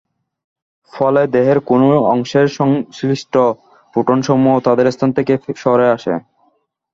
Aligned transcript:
ফলে, 0.93 1.21
দেহের 1.27 1.59
কোনো 1.69 1.85
অংশের 2.13 2.47
সংশ্লিষ্ট 2.59 3.33
প্রোটনসমূহ 3.93 4.55
তাদের 4.59 4.87
স্থান 4.91 5.09
থেকে 5.11 5.33
সরে 5.55 5.87
আসে। 5.89 6.13